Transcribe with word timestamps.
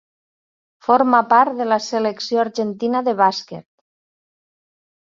Forma 0.87 1.19
part 1.35 1.59
de 1.61 1.67
la 1.73 1.79
selecció 1.89 2.43
argentina 2.47 3.07
de 3.11 3.17
bàsquet. 3.25 3.67